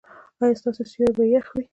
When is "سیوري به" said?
0.91-1.23